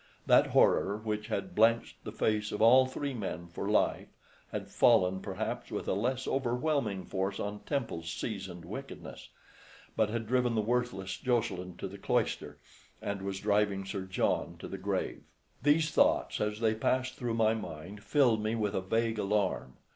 That 0.25 0.47
horror 0.47 0.97
which 0.97 1.27
had 1.27 1.53
blanched 1.53 2.03
the 2.03 2.11
face 2.11 2.51
of 2.51 2.59
all 2.59 2.87
three 2.87 3.13
men 3.13 3.45
for 3.45 3.69
life 3.69 4.07
had 4.51 4.67
fallen 4.71 5.21
perhaps 5.21 5.69
with 5.69 5.87
a 5.87 5.93
less 5.93 6.27
overwhelming 6.27 7.05
force 7.05 7.39
on 7.39 7.59
Temple's 7.67 8.11
seasoned 8.11 8.65
wickedness, 8.65 9.29
but 9.95 10.09
had 10.09 10.25
driven 10.25 10.55
the 10.55 10.61
worthless 10.61 11.15
Jocelyn 11.17 11.77
to 11.77 11.87
the 11.87 11.99
cloister, 11.99 12.57
and 12.99 13.21
was 13.21 13.39
driving 13.41 13.85
Sir 13.85 14.01
John 14.05 14.57
to 14.57 14.67
the 14.67 14.79
grave. 14.79 15.21
These 15.61 15.91
thoughts 15.91 16.41
as 16.41 16.61
they 16.61 16.73
passed 16.73 17.13
through 17.13 17.35
my 17.35 17.53
mind 17.53 18.01
filled 18.01 18.41
me 18.41 18.55
with 18.55 18.73
a 18.73 18.81
vague 18.81 19.19
alarm. 19.19 19.77